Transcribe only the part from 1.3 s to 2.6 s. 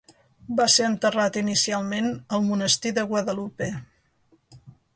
inicialment al